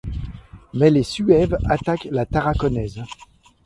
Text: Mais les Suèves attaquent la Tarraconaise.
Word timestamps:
Mais 0.73 0.89
les 0.89 1.03
Suèves 1.03 1.55
attaquent 1.69 2.07
la 2.09 2.25
Tarraconaise. 2.25 3.03